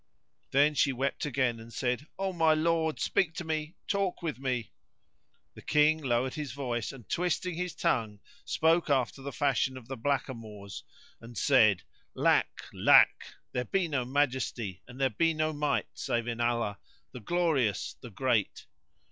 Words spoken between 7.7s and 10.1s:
tongue, spoke after the fashion of the